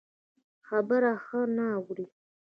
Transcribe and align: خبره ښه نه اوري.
خبره 0.67 1.11
ښه 1.25 1.41
نه 1.55 1.65
اوري. 1.77 2.05